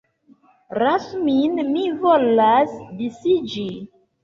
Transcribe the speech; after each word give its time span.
Lasu 0.83 1.19
min, 1.27 1.61
mi 1.75 1.85
volas 2.07 2.75
disiĝi! 3.05 3.71